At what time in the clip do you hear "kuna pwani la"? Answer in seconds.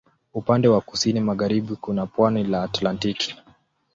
1.75-2.63